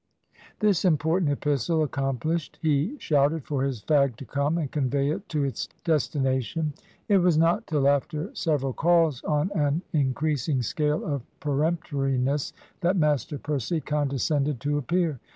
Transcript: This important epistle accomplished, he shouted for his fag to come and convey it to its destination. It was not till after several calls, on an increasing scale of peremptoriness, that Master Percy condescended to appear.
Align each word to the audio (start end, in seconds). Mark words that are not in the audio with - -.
This 0.61 0.83
important 0.83 1.29
epistle 1.31 1.83
accomplished, 1.83 2.57
he 2.59 2.97
shouted 2.97 3.45
for 3.45 3.63
his 3.63 3.83
fag 3.83 4.15
to 4.15 4.25
come 4.25 4.57
and 4.57 4.71
convey 4.71 5.11
it 5.11 5.29
to 5.29 5.43
its 5.43 5.67
destination. 5.83 6.73
It 7.07 7.19
was 7.19 7.37
not 7.37 7.67
till 7.67 7.87
after 7.87 8.33
several 8.33 8.73
calls, 8.73 9.23
on 9.25 9.51
an 9.53 9.83
increasing 9.93 10.63
scale 10.63 11.05
of 11.05 11.21
peremptoriness, 11.39 12.51
that 12.79 12.97
Master 12.97 13.37
Percy 13.37 13.79
condescended 13.79 14.59
to 14.61 14.79
appear. 14.79 15.19